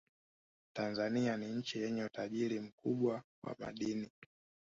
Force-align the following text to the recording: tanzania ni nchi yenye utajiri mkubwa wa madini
tanzania 0.75 1.37
ni 1.37 1.45
nchi 1.47 1.79
yenye 1.81 2.03
utajiri 2.05 2.59
mkubwa 2.59 3.23
wa 3.43 3.55
madini 3.59 4.09